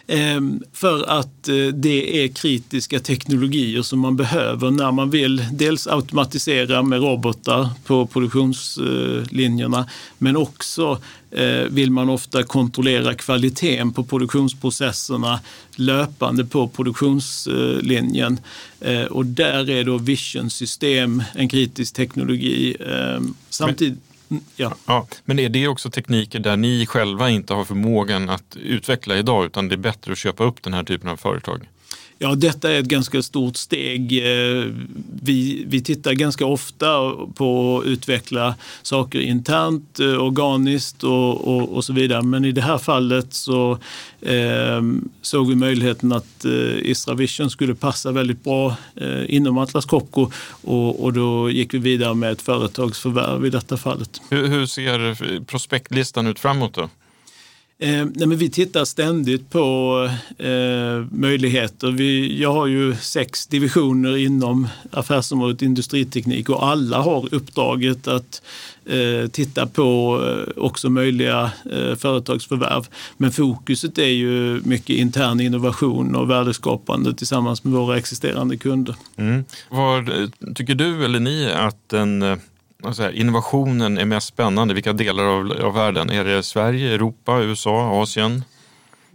Ehm, 0.08 0.64
för 0.74 1.10
att 1.10 1.48
eh, 1.48 1.56
det 1.56 2.24
är 2.24 2.28
kritiska 2.28 3.00
teknologier 3.00 3.82
som 3.82 4.00
man 4.00 4.16
behöver 4.16 4.72
när 4.72 4.92
man 4.92 5.10
vill 5.10 5.46
dels 5.52 5.88
automatisera 5.88 6.84
med 6.84 7.00
robotar 7.00 7.70
på 7.86 8.06
produktionslinjerna 8.06 9.90
men 10.18 10.38
också 10.38 11.02
eh, 11.32 11.64
vill 11.70 11.92
man 11.92 12.10
ofta 12.10 12.44
kontrollera 12.44 13.14
kvaliteten 13.14 13.94
på 13.94 14.04
produktionsprocesserna 14.04 15.40
löpande 15.76 16.46
på 16.46 16.68
produktionslinjen. 16.68 18.40
Eh, 18.80 19.04
och 19.04 19.26
där 19.26 19.70
är 19.70 19.84
då 19.84 19.98
vision-system 19.98 21.24
en 21.36 21.50
kritisk 21.50 21.96
teknologi. 21.96 22.76
Ehm, 22.80 23.34
samtidigt 23.50 24.11
Ja. 24.56 24.74
ja. 24.86 25.08
Men 25.26 25.40
är 25.40 25.50
det 25.50 25.68
också 25.68 25.90
tekniker 25.90 26.40
där 26.40 26.58
ni 26.58 26.86
själva 26.86 27.30
inte 27.30 27.54
har 27.54 27.66
förmågan 27.66 28.30
att 28.30 28.56
utveckla 28.56 29.18
idag 29.18 29.46
utan 29.46 29.68
det 29.68 29.76
är 29.76 29.78
bättre 29.78 30.12
att 30.12 30.18
köpa 30.18 30.44
upp 30.44 30.64
den 30.64 30.74
här 30.74 30.84
typen 30.84 31.10
av 31.10 31.18
företag? 31.18 31.70
Ja, 32.24 32.36
detta 32.36 32.72
är 32.72 32.80
ett 32.80 32.86
ganska 32.86 33.22
stort 33.22 33.58
steg. 33.58 34.18
Eh, 34.18 34.66
vi, 35.22 35.64
vi 35.68 35.82
tittar 35.82 36.14
ganska 36.14 36.46
ofta 36.46 36.88
på 37.36 37.80
att 37.80 37.88
utveckla 37.88 38.56
saker 38.82 39.20
internt, 39.20 40.00
eh, 40.00 40.24
organiskt 40.24 41.04
och, 41.04 41.48
och, 41.48 41.70
och 41.70 41.86
så 41.86 41.94
vidare. 41.94 42.22
Men 42.22 42.46
i 42.46 42.52
det 42.52 42.62
här 42.62 42.78
fallet 42.78 43.34
så 43.34 43.78
eh, 44.22 44.82
såg 45.22 45.50
vi 45.50 45.56
möjligheten 45.56 46.12
att 46.12 46.46
eh, 46.46 46.90
Isra 46.90 47.14
Vision 47.14 47.50
skulle 47.50 47.76
passa 47.76 48.12
väldigt 48.12 48.44
bra 48.44 48.76
eh, 48.96 49.36
inom 49.36 49.58
Atlas 49.58 49.86
Copco 49.86 50.32
och, 50.62 51.04
och 51.04 51.14
då 51.14 51.50
gick 51.50 51.74
vi 51.74 51.78
vidare 51.78 52.14
med 52.14 52.32
ett 52.32 52.42
företagsförvärv 52.42 53.46
i 53.46 53.50
detta 53.50 53.78
fallet. 53.78 54.22
Hur, 54.30 54.48
hur 54.48 54.66
ser 54.66 55.44
prospektlistan 55.44 56.28
ut 56.28 56.40
framåt 56.40 56.74
då? 56.74 56.90
Eh, 57.82 58.06
nej 58.16 58.28
men 58.28 58.38
vi 58.38 58.50
tittar 58.50 58.86
ständigt 58.86 59.50
på 59.50 60.10
eh, 60.38 61.06
möjligheter. 61.12 61.92
Vi, 61.92 62.42
jag 62.42 62.54
har 62.54 62.68
ju 62.68 62.96
sex 62.96 63.48
divisioner 63.48 64.18
inom 64.18 64.68
affärsområdet 64.92 65.62
industriteknik 65.62 66.50
och 66.50 66.68
alla 66.68 67.02
har 67.02 67.34
uppdraget 67.34 68.08
att 68.08 68.42
eh, 68.86 69.30
titta 69.32 69.68
på 69.68 70.20
eh, 70.28 70.64
också 70.64 70.90
möjliga 70.90 71.52
eh, 71.72 71.96
företagsförvärv. 71.96 72.88
Men 73.18 73.32
fokuset 73.32 73.98
är 73.98 74.06
ju 74.06 74.62
mycket 74.66 74.96
intern 74.96 75.40
innovation 75.40 76.16
och 76.16 76.30
värdeskapande 76.30 77.14
tillsammans 77.14 77.64
med 77.64 77.74
våra 77.74 77.98
existerande 77.98 78.58
kunder. 78.58 78.96
Mm. 79.16 79.46
Vad 79.70 80.10
tycker 80.56 80.76
du 80.76 81.06
eller 81.06 81.20
ni 81.20 81.52
att 81.52 81.90
den 81.90 82.22
eh, 82.22 82.38
Alltså, 82.84 83.12
innovationen 83.12 83.98
är 83.98 84.06
mest 84.06 84.28
spännande? 84.28 84.74
Vilka 84.74 84.94
delar 84.94 85.24
av, 85.24 85.52
av 85.52 85.74
världen? 85.74 86.10
Är 86.10 86.26
det 86.26 86.44
Sverige, 86.44 86.94
Europa, 86.94 87.42
USA, 87.42 88.02
Asien? 88.02 88.44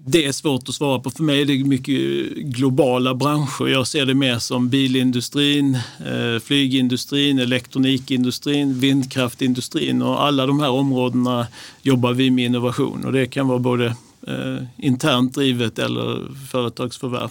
Det 0.08 0.26
är 0.26 0.32
svårt 0.32 0.68
att 0.68 0.74
svara 0.74 1.00
på. 1.00 1.10
För 1.10 1.22
mig 1.22 1.40
är 1.40 1.44
det 1.44 1.64
mycket 1.64 2.36
globala 2.36 3.14
branscher. 3.14 3.68
Jag 3.68 3.86
ser 3.86 4.06
det 4.06 4.14
mer 4.14 4.38
som 4.38 4.68
bilindustrin, 4.68 5.74
eh, 5.74 6.40
flygindustrin, 6.42 7.38
elektronikindustrin, 7.38 8.80
vindkraftindustrin 8.80 10.02
och 10.02 10.22
alla 10.22 10.46
de 10.46 10.60
här 10.60 10.70
områdena 10.70 11.46
jobbar 11.82 12.12
vi 12.12 12.30
med 12.30 12.44
innovation 12.44 13.04
och 13.04 13.12
det 13.12 13.26
kan 13.26 13.48
vara 13.48 13.58
både 13.58 13.86
eh, 14.26 14.62
internt 14.76 15.34
drivet 15.34 15.78
eller 15.78 16.34
företagsförvärv. 16.50 17.30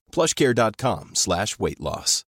plushcare.com 0.11 1.09
slash 1.13 1.47
weight 1.59 1.79
loss. 1.79 2.25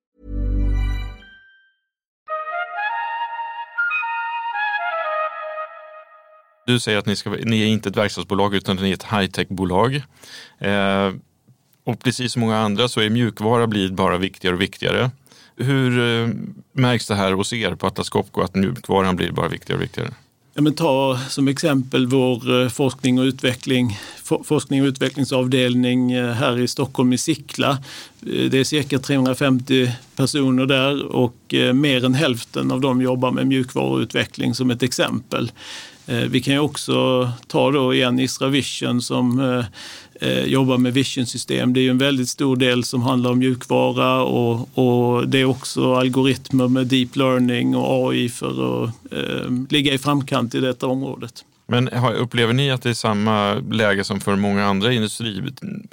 Du 6.68 6.80
säger 6.80 6.98
att 6.98 7.06
ni, 7.06 7.16
ska, 7.16 7.30
ni 7.30 7.62
är 7.62 7.68
inte 7.68 7.90
ett 7.90 7.98
verkstadsbolag 7.98 8.56
utan 8.56 8.76
ni 8.76 8.90
är 8.90 8.94
ett 8.94 9.04
high-tech-bolag. 9.04 9.96
Eh, 10.60 11.14
och 11.84 12.00
precis 12.00 12.34
som 12.34 12.40
många 12.40 12.58
andra 12.58 12.88
så 12.88 13.02
är 13.02 13.10
mjukvara 13.10 13.68
blir 13.68 13.92
bara 13.92 14.18
viktigare 14.18 14.56
och 14.56 14.62
viktigare. 14.62 15.12
Hur 15.56 16.00
eh, 16.00 16.30
märks 16.72 17.08
det 17.08 17.16
här 17.16 17.32
hos 17.32 17.54
er 17.54 17.76
på 17.76 17.88
Atlas 17.88 18.10
Copco 18.10 18.42
att 18.42 18.56
mjukvaran 18.56 19.16
blir 19.16 19.32
bara 19.32 19.48
viktigare 19.48 19.78
och 19.78 19.84
viktigare? 19.84 20.14
Ja, 20.58 20.62
men 20.62 20.74
ta 20.74 21.20
som 21.30 21.48
exempel 21.48 22.08
vår 22.08 22.62
eh, 22.62 22.70
forskning 22.70 23.20
och, 23.20 23.24
utveckling, 23.24 24.00
forskning 24.44 24.82
och 24.82 24.88
utvecklingsavdelning 24.88 26.12
eh, 26.12 26.32
här 26.32 26.60
i 26.60 26.68
Stockholm 26.68 27.14
i 27.14 27.18
Sickla. 27.18 27.70
Eh, 27.70 28.50
det 28.50 28.60
är 28.60 28.64
cirka 28.64 29.00
350 29.00 29.92
personer 30.16 30.66
där 30.66 31.06
och 31.06 31.54
mer 31.74 32.06
än 32.06 32.14
hälften 32.14 32.72
av 32.72 32.82
dem 32.82 33.02
jobbar 33.02 33.32
med 33.32 33.48
mjukvaruutveckling 33.48 34.54
som 34.54 34.72
ett 34.72 34.84
exempel. 34.84 35.52
Vi 36.30 36.42
kan 36.42 36.54
ju 36.54 36.60
också 36.60 37.30
ta 37.48 37.72
då 37.72 37.94
igen 37.94 38.20
Isra 38.20 38.48
Vision 38.48 39.02
som 39.02 39.64
Eh, 40.22 40.44
jobbar 40.44 40.78
med 40.78 40.94
vision-system. 40.94 41.74
Det 41.74 41.80
är 41.80 41.82
ju 41.82 41.90
en 41.90 41.98
väldigt 41.98 42.30
stor 42.30 42.56
del 42.56 42.84
som 42.84 43.02
handlar 43.02 43.32
om 43.32 43.40
mjukvara 43.40 44.24
och, 44.24 44.78
och 44.78 45.28
det 45.28 45.42
är 45.42 45.46
också 45.46 45.96
algoritmer 45.96 46.68
med 46.68 46.88
deep 46.88 47.16
learning 47.16 47.76
och 47.76 48.10
AI 48.10 48.30
för 48.30 48.84
att 48.84 48.90
eh, 49.12 49.52
ligga 49.70 49.94
i 49.94 49.98
framkant 49.98 50.56
i 50.56 50.60
detta 50.60 50.88
området. 50.88 51.46
Men 51.68 51.90
upplever 51.90 52.54
ni 52.54 52.72
att 52.72 52.82
det 52.82 52.90
är 52.90 52.94
samma 52.94 53.54
läge 53.54 54.04
som 54.04 54.20
för 54.20 54.36
många 54.36 54.66
andra 54.66 54.94
industri, 54.94 55.44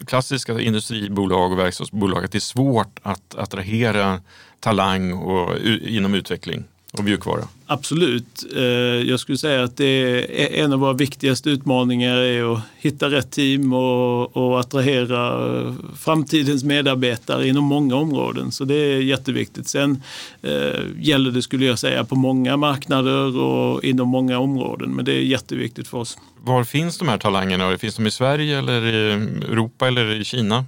klassiska 0.06 0.60
industribolag 0.60 1.52
och 1.52 1.58
verkstadsbolag, 1.58 2.24
att 2.24 2.32
det 2.32 2.38
är 2.38 2.40
svårt 2.40 2.98
att 3.02 3.34
attrahera 3.34 4.20
talang 4.60 5.12
och, 5.12 5.58
inom 5.82 6.14
utveckling? 6.14 6.64
Och 6.98 7.04
mjukvara? 7.04 7.48
Absolut. 7.66 8.44
Eh, 8.56 8.62
jag 9.08 9.20
skulle 9.20 9.38
säga 9.38 9.64
att 9.64 9.76
det 9.76 9.84
är 9.84 10.64
en 10.64 10.72
av 10.72 10.78
våra 10.78 10.92
viktigaste 10.92 11.50
utmaningar 11.50 12.16
är 12.16 12.52
att 12.52 12.60
hitta 12.76 13.10
rätt 13.10 13.30
team 13.30 13.72
och, 13.72 14.36
och 14.36 14.60
attrahera 14.60 15.48
eh, 15.58 15.74
framtidens 15.98 16.64
medarbetare 16.64 17.48
inom 17.48 17.64
många 17.64 17.96
områden. 17.96 18.52
Så 18.52 18.64
det 18.64 18.74
är 18.74 19.00
jätteviktigt. 19.00 19.68
Sen 19.68 20.02
eh, 20.42 20.80
gäller 20.98 21.30
det, 21.30 21.42
skulle 21.42 21.64
jag 21.66 21.78
säga, 21.78 22.04
på 22.04 22.14
många 22.14 22.56
marknader 22.56 23.38
och 23.38 23.84
inom 23.84 24.08
många 24.08 24.38
områden. 24.38 24.90
Men 24.90 25.04
det 25.04 25.12
är 25.12 25.20
jätteviktigt 25.20 25.88
för 25.88 25.98
oss. 25.98 26.18
Var 26.40 26.64
finns 26.64 26.98
de 26.98 27.08
här 27.08 27.18
talangerna? 27.18 27.78
Finns 27.78 27.96
de 27.96 28.06
i 28.06 28.10
Sverige 28.10 28.58
eller 28.58 28.86
i 28.86 29.12
Europa 29.44 29.88
eller 29.88 30.20
i 30.20 30.24
Kina? 30.24 30.64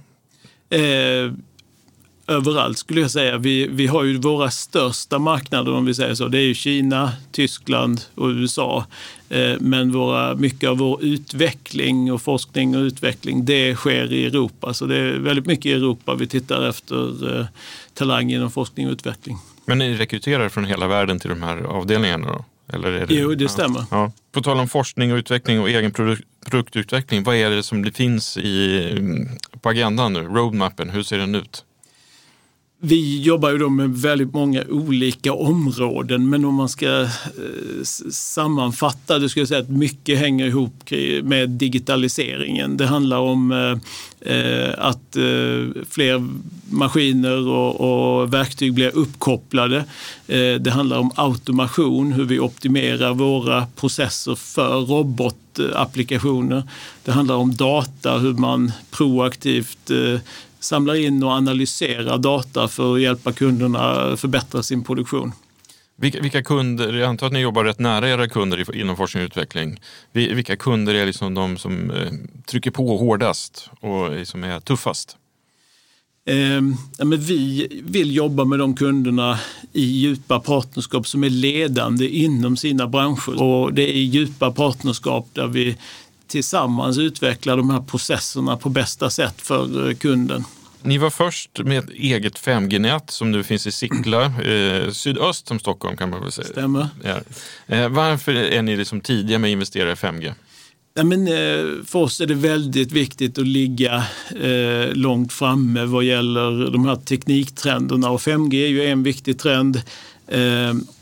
Eh, 0.69 1.31
överallt 2.27 2.77
skulle 2.77 3.01
jag 3.01 3.11
säga. 3.11 3.37
Vi, 3.37 3.67
vi 3.67 3.87
har 3.87 4.03
ju 4.03 4.17
våra 4.17 4.51
största 4.51 5.19
marknader 5.19 5.73
om 5.73 5.85
vi 5.85 5.93
säger 5.93 6.15
så. 6.15 6.27
Det 6.27 6.37
är 6.37 6.45
ju 6.45 6.53
Kina, 6.53 7.11
Tyskland 7.31 8.01
och 8.15 8.27
USA. 8.27 8.85
Eh, 9.29 9.53
men 9.59 9.91
våra, 9.91 10.35
mycket 10.35 10.69
av 10.69 10.77
vår 10.77 11.03
utveckling 11.03 12.13
och 12.13 12.21
forskning 12.21 12.77
och 12.77 12.81
utveckling 12.81 13.45
det 13.45 13.75
sker 13.75 14.13
i 14.13 14.25
Europa. 14.25 14.73
Så 14.73 14.85
det 14.85 14.97
är 14.97 15.17
väldigt 15.19 15.45
mycket 15.45 15.65
i 15.65 15.73
Europa 15.73 16.15
vi 16.15 16.27
tittar 16.27 16.69
efter 16.69 17.39
eh, 17.39 17.45
talang 17.93 18.31
inom 18.31 18.51
forskning 18.51 18.87
och 18.87 18.91
utveckling. 18.91 19.37
Men 19.65 19.77
ni 19.77 19.93
rekryterar 19.93 20.49
från 20.49 20.65
hela 20.65 20.87
världen 20.87 21.19
till 21.19 21.29
de 21.29 21.43
här 21.43 21.57
avdelningarna 21.57 22.27
då? 22.27 22.45
Eller 22.73 22.91
är 22.91 23.07
det, 23.07 23.13
jo, 23.13 23.35
det 23.35 23.49
stämmer. 23.49 23.85
Ja. 23.91 24.11
På 24.31 24.41
tal 24.41 24.59
om 24.59 24.67
forskning 24.67 25.13
och 25.13 25.17
utveckling 25.17 25.59
och 25.59 25.69
egen 25.69 25.91
produk 25.91 26.19
produktutveckling, 26.45 27.23
vad 27.23 27.35
är 27.35 27.49
det 27.49 27.63
som 27.63 27.83
det 27.83 27.91
finns 27.91 28.37
i, 28.37 29.27
på 29.61 29.69
agendan 29.69 30.13
nu? 30.13 30.19
Roadmappen, 30.19 30.89
hur 30.89 31.03
ser 31.03 31.17
den 31.17 31.35
ut? 31.35 31.65
Vi 32.79 33.21
jobbar 33.21 33.49
ju 33.49 33.57
då 33.57 33.69
med 33.69 33.89
väldigt 33.89 34.33
många 34.33 34.63
olika 34.69 35.33
områden 35.33 36.29
men 36.29 36.45
om 36.45 36.55
man 36.55 36.69
ska 36.69 37.01
eh, 37.01 37.09
sammanfatta 38.11 39.19
det 39.19 39.29
skulle 39.29 39.41
jag 39.41 39.47
säga 39.47 39.59
att 39.59 39.69
mycket 39.69 40.19
hänger 40.19 40.45
ihop 40.45 40.91
med 41.23 41.49
digitaliseringen. 41.49 42.77
Det 42.77 42.85
handlar 42.85 43.17
om 43.17 43.51
eh, 43.51 44.35
eh, 44.35 44.73
att 44.77 45.17
fler 45.89 46.27
maskiner 46.69 47.47
och, 47.47 48.33
verktyg 48.33 48.73
blir 48.73 48.95
uppkopplade. 48.95 49.85
det 50.59 50.71
handlar 50.71 50.97
om 50.99 51.11
automation, 51.15 52.11
hur 52.11 52.25
vi 52.25 52.39
optimerar 52.39 53.13
våra 53.13 53.65
processer 53.75 54.35
för 54.35 54.79
robotapplikationer. 54.79 56.63
Det 57.03 57.11
handlar 57.11 57.35
om 57.35 57.55
data, 57.55 58.17
hur 58.17 58.33
man 58.33 58.71
proaktivt 58.91 59.91
samlar 60.67 60.95
in 60.95 61.23
och 61.23 61.31
analyserar 61.31 62.17
data 62.17 62.67
för 62.67 62.95
att 62.95 63.01
hjälpa 63.01 63.31
kunderna 63.31 64.17
förbättra 64.17 64.63
sin 64.63 64.83
produktion. 64.83 65.31
Vilka, 65.99 66.21
vilka, 66.21 66.43
kunder, 66.43 66.93
jag 66.93 67.09
antar 67.09 67.27
att 67.27 67.33
ni 67.33 67.39
jobbar 67.39 67.63
rätt 67.63 67.79
nära 67.79 68.09
era 68.09 68.27
kunder 68.27 68.75
inom 68.75 68.97
forskning 68.97 69.23
och 69.23 69.27
utveckling. 69.27 69.79
Vilka 70.11 70.55
kunder 70.55 70.93
är 70.93 71.05
liksom 71.05 71.33
de 71.33 71.57
som 71.57 71.91
eh, 71.91 72.11
trycker 72.45 72.71
på 72.71 72.97
hårdast 72.97 73.69
och 73.79 74.27
som 74.27 74.43
är 74.43 74.59
tuffast? 74.59 75.17
Eh, 76.25 76.61
men 77.05 77.19
vi 77.19 77.67
vill 77.83 78.15
jobba 78.15 78.45
med 78.45 78.59
de 78.59 78.75
kunderna 78.75 79.39
i 79.73 79.83
djupa 79.83 80.39
partnerskap 80.39 81.07
som 81.07 81.23
är 81.23 81.29
ledande 81.29 82.09
inom 82.09 82.57
sina 82.57 82.87
branscher. 82.87 83.41
Och 83.41 83.73
det 83.73 83.97
är 83.97 84.01
djupa 84.01 84.51
partnerskap 84.51 85.29
där 85.33 85.47
vi 85.47 85.77
tillsammans 86.27 86.97
utveckla 86.97 87.55
de 87.55 87.69
här 87.69 87.81
processerna 87.81 88.57
på 88.57 88.69
bästa 88.69 89.09
sätt 89.09 89.41
för 89.41 89.89
eh, 89.89 89.95
kunden. 89.95 90.43
Ni 90.87 90.97
var 90.97 91.09
först 91.09 91.59
med 91.59 91.77
ett 91.77 91.89
eget 91.89 92.39
5G-nät 92.39 93.09
som 93.09 93.31
nu 93.31 93.43
finns 93.43 93.67
i 93.67 93.71
Sickla, 93.71 94.25
eh, 94.25 94.91
sydöst 94.91 95.51
om 95.51 95.59
Stockholm 95.59 95.97
kan 95.97 96.09
man 96.09 96.21
väl 96.21 96.31
säga. 96.31 96.47
Stämmer. 96.47 96.87
Ja. 97.03 97.19
Eh, 97.75 97.89
varför 97.89 98.33
är 98.33 98.61
ni 98.61 98.77
liksom 98.77 99.01
tidiga 99.01 99.39
med 99.39 99.47
att 99.47 99.51
investera 99.51 99.91
i 99.91 99.95
5G? 99.95 100.33
Ja, 100.93 101.03
men, 101.03 101.27
eh, 101.27 101.83
för 101.85 101.95
oss 101.95 102.21
är 102.21 102.25
det 102.25 102.33
väldigt 102.33 102.91
viktigt 102.91 103.37
att 103.37 103.47
ligga 103.47 104.03
eh, 104.41 104.93
långt 104.93 105.33
framme 105.33 105.85
vad 105.85 106.03
gäller 106.03 106.71
de 106.71 106.85
här 106.85 106.95
tekniktrenderna 106.95 108.09
och 108.09 108.21
5G 108.21 108.63
är 108.63 108.67
ju 108.67 108.85
en 108.85 109.03
viktig 109.03 109.39
trend. 109.39 109.81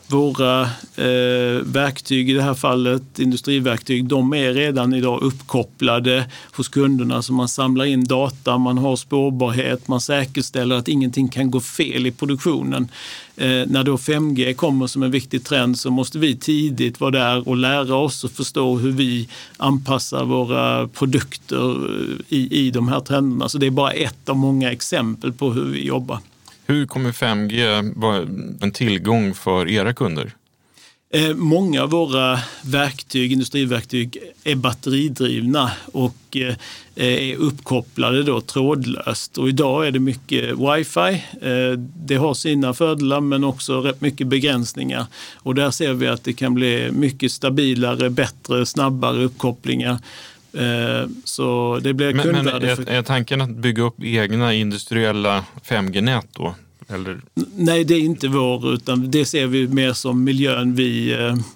Våra 0.07 0.61
eh, 0.95 1.61
verktyg, 1.63 2.29
i 2.29 2.33
det 2.33 2.41
här 2.41 2.53
fallet 2.53 3.19
industriverktyg, 3.19 4.05
de 4.05 4.33
är 4.33 4.53
redan 4.53 4.93
idag 4.93 5.21
uppkopplade 5.21 6.25
hos 6.55 6.67
kunderna. 6.67 7.21
Så 7.21 7.33
man 7.33 7.47
samlar 7.47 7.85
in 7.85 8.03
data, 8.03 8.57
man 8.57 8.77
har 8.77 8.95
spårbarhet, 8.95 9.87
man 9.87 10.01
säkerställer 10.01 10.75
att 10.75 10.87
ingenting 10.87 11.27
kan 11.27 11.51
gå 11.51 11.59
fel 11.59 12.07
i 12.07 12.11
produktionen. 12.11 12.87
Eh, 13.37 13.47
när 13.47 13.83
då 13.83 13.95
5G 13.95 14.53
kommer 14.53 14.87
som 14.87 15.03
en 15.03 15.11
viktig 15.11 15.43
trend 15.43 15.79
så 15.79 15.91
måste 15.91 16.19
vi 16.19 16.35
tidigt 16.35 16.99
vara 16.99 17.11
där 17.11 17.47
och 17.47 17.57
lära 17.57 17.95
oss 17.95 18.23
och 18.23 18.31
förstå 18.31 18.77
hur 18.77 18.91
vi 18.91 19.29
anpassar 19.57 20.25
våra 20.25 20.87
produkter 20.87 21.69
eh, 21.69 22.37
i, 22.37 22.67
i 22.67 22.71
de 22.71 22.87
här 22.87 22.99
trenderna. 22.99 23.49
Så 23.49 23.57
det 23.57 23.65
är 23.65 23.71
bara 23.71 23.91
ett 23.91 24.29
av 24.29 24.37
många 24.37 24.71
exempel 24.71 25.33
på 25.33 25.51
hur 25.51 25.65
vi 25.65 25.85
jobbar. 25.85 26.19
Hur 26.65 26.85
kommer 26.85 27.11
5G 27.11 27.93
vara 27.95 28.27
en 28.61 28.71
tillgång 28.71 29.33
för 29.33 29.69
era 29.69 29.93
kunder? 29.93 30.35
Eh, 31.15 31.35
många 31.35 31.83
av 31.83 31.89
våra 31.89 32.39
verktyg, 32.61 33.31
industriverktyg 33.31 34.17
är 34.43 34.55
batteridrivna 34.55 35.71
och 35.91 36.37
eh, 36.37 36.55
är 36.95 37.35
uppkopplade 37.35 38.23
då 38.23 38.41
trådlöst. 38.41 39.37
Och 39.37 39.49
idag 39.49 39.87
är 39.87 39.91
det 39.91 39.99
mycket 39.99 40.43
wifi. 40.43 41.23
Eh, 41.41 41.79
det 42.05 42.15
har 42.15 42.33
sina 42.33 42.73
fördelar 42.73 43.21
men 43.21 43.43
också 43.43 43.81
rätt 43.81 44.01
mycket 44.01 44.27
begränsningar. 44.27 45.05
Och 45.35 45.55
där 45.55 45.71
ser 45.71 45.93
vi 45.93 46.07
att 46.07 46.23
det 46.23 46.33
kan 46.33 46.53
bli 46.53 46.91
mycket 46.91 47.31
stabilare, 47.31 48.09
bättre, 48.09 48.65
snabbare 48.65 49.23
uppkopplingar. 49.23 49.99
Så 51.23 51.79
det 51.83 51.93
blir 51.93 52.13
men, 52.13 52.27
men 52.27 52.47
är, 52.47 52.89
är 52.89 53.01
tanken 53.01 53.41
att 53.41 53.49
bygga 53.49 53.83
upp 53.83 54.03
egna 54.03 54.53
industriella 54.53 55.45
5G-nät 55.63 56.27
då? 56.31 56.55
Eller? 56.87 57.21
Nej, 57.55 57.83
det 57.83 57.93
är 57.93 57.99
inte 57.99 58.27
vår, 58.27 58.73
utan 58.73 59.11
det 59.11 59.25
ser 59.25 59.47
vi 59.47 59.67
mer 59.67 59.93
som 59.93 60.23
miljön 60.23 60.75
vi 60.75 61.13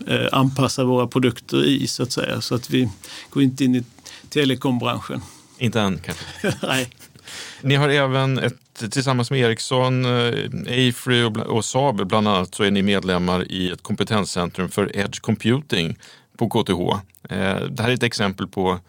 eh, 0.07 0.27
anpassar 0.31 0.83
våra 0.83 1.07
produkter 1.07 1.65
i, 1.65 1.87
så 1.87 2.03
att 2.03 2.11
säga. 2.11 2.41
Så 2.41 2.55
att 2.55 2.69
vi 2.69 2.89
går 3.29 3.43
inte 3.43 3.63
in 3.63 3.75
i 3.75 3.83
telekombranschen. 4.29 5.21
Inte 5.57 5.81
än 5.81 5.99
kanske? 5.99 6.25
Nej. 6.67 6.89
Ni 7.61 7.75
har 7.75 7.89
även 7.89 8.39
ett, 8.39 8.91
tillsammans 8.91 9.31
med 9.31 9.39
Ericsson, 9.39 10.05
Afry 10.67 11.23
och, 11.23 11.37
och 11.37 11.65
Saab 11.65 12.07
bland 12.07 12.27
annat, 12.27 12.55
så 12.55 12.63
är 12.63 12.71
ni 12.71 12.81
medlemmar 12.81 13.51
i 13.51 13.71
ett 13.71 13.83
kompetenscentrum 13.83 14.69
för 14.69 14.97
Edge 14.97 15.21
Computing 15.21 15.97
på 16.39 16.49
KTH. 16.49 16.81
Eh, 17.29 17.61
det 17.61 17.83
här 17.83 17.89
är 17.89 17.93
ett 17.93 18.03
exempel 18.03 18.47
på 18.47 18.79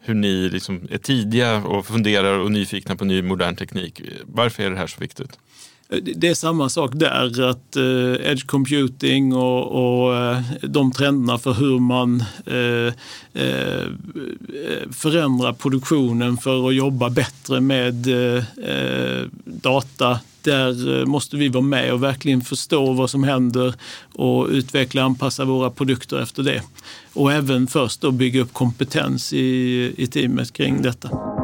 hur 0.00 0.14
ni 0.14 0.48
liksom 0.48 0.88
är 0.90 0.98
tidiga 0.98 1.56
och 1.56 1.86
funderar 1.86 2.38
och 2.38 2.52
nyfikna 2.52 2.96
på 2.96 3.04
ny 3.04 3.22
modern 3.22 3.56
teknik. 3.56 4.02
Varför 4.24 4.62
är 4.62 4.70
det 4.70 4.76
här 4.76 4.86
så 4.86 5.00
viktigt? 5.00 5.38
Eh, 5.88 5.98
det 6.16 6.28
är 6.28 6.34
samma 6.34 6.68
sak 6.68 6.90
där, 6.94 7.42
att 7.50 7.76
eh, 7.76 8.30
edge 8.30 8.46
computing 8.46 9.34
och, 9.34 10.04
och 10.04 10.16
eh, 10.16 10.40
de 10.62 10.92
trenderna 10.92 11.38
för 11.38 11.52
hur 11.52 11.78
man 11.78 12.24
eh, 12.46 12.94
eh 13.42 13.86
förändrar 14.92 15.52
produktionen 15.52 16.36
för 16.36 16.68
att 16.68 16.74
jobba 16.74 17.10
bättre 17.10 17.60
med 17.60 18.06
eh, 18.06 18.44
data. 19.44 20.20
Där 20.42 21.04
måste 21.06 21.36
vi 21.36 21.48
vara 21.48 21.62
med 21.62 21.92
och 21.92 22.02
verkligen 22.02 22.40
förstå 22.40 22.92
vad 22.92 23.10
som 23.10 23.24
händer 23.24 23.74
och 24.14 24.48
utveckla 24.48 25.00
och 25.00 25.06
anpassa 25.06 25.44
våra 25.44 25.70
produkter 25.70 26.22
efter 26.22 26.42
det. 26.42 26.62
Och 27.14 27.32
även 27.32 27.66
först 27.66 28.00
då 28.00 28.10
bygga 28.10 28.40
upp 28.40 28.52
kompetens 28.52 29.32
i, 29.32 29.94
i 29.96 30.06
teamet 30.06 30.52
kring 30.52 30.82
detta. 30.82 31.37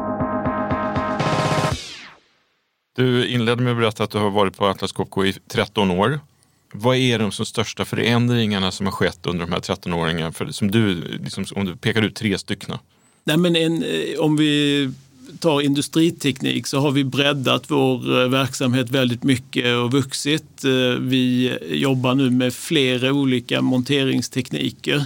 Du 2.95 3.27
inledde 3.27 3.63
med 3.63 3.71
att 3.71 3.77
berätta 3.77 4.03
att 4.03 4.11
du 4.11 4.17
har 4.17 4.29
varit 4.29 4.57
på 4.57 4.65
Atlas 4.65 4.91
Copco 4.91 5.25
i 5.25 5.33
13 5.47 5.91
år. 5.91 6.19
Vad 6.73 6.97
är 6.97 7.19
de 7.19 7.31
som 7.31 7.45
största 7.45 7.85
förändringarna 7.85 8.71
som 8.71 8.85
har 8.85 8.93
skett 8.93 9.25
under 9.25 9.45
de 9.45 9.51
här 9.51 9.59
13 9.59 9.93
åringarna? 9.93 10.31
För, 10.31 10.45
som 10.51 10.71
du, 10.71 11.01
liksom, 11.23 11.45
om 11.55 11.65
du 11.65 11.75
pekar 11.75 12.01
ut 12.01 12.15
tre 12.15 12.37
stycken. 12.37 12.77
Nej, 13.23 13.37
men 13.37 13.55
en, 13.55 13.83
eh, 13.83 14.19
om 14.19 14.37
vi 14.37 14.91
tar 15.39 15.61
industriteknik 15.61 16.67
så 16.67 16.79
har 16.79 16.91
vi 16.91 17.03
breddat 17.03 17.71
vår 17.71 18.21
eh, 18.21 18.29
verksamhet 18.29 18.89
väldigt 18.89 19.23
mycket 19.23 19.77
och 19.77 19.91
vuxit. 19.91 20.63
Eh, 20.63 20.99
vi 20.99 21.57
jobbar 21.69 22.15
nu 22.15 22.29
med 22.29 22.53
flera 22.53 23.13
olika 23.13 23.61
monteringstekniker. 23.61 25.05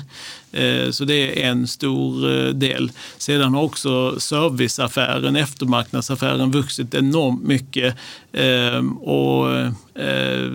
Eh, 0.51 0.91
så 0.91 1.05
det 1.05 1.43
är 1.43 1.49
en 1.49 1.67
stor 1.67 2.53
del. 2.53 2.91
Sedan 3.17 3.53
har 3.53 3.63
också 3.63 4.19
serviceaffären, 4.19 5.35
eftermarknadsaffären 5.35 6.51
vuxit 6.51 6.93
enormt 6.93 7.43
mycket 7.43 7.95
och 9.01 9.45